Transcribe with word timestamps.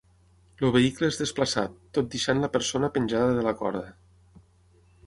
El 0.67 0.71
vehicle 0.75 1.09
és 1.13 1.19
desplaçat, 1.19 1.75
tot 1.99 2.09
deixant 2.17 2.43
la 2.47 2.51
persona 2.57 2.91
penjada 2.97 3.39
de 3.41 3.47
la 3.51 3.55
corda. 3.63 3.87